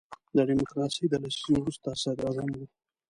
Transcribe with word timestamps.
د 0.35 0.37
ډیموکراسۍ 0.49 1.05
د 1.09 1.15
لسیزې 1.23 1.53
وروستی 1.59 1.91
صدر 2.01 2.23
اعظم 2.25 2.49
وو. 2.57 2.65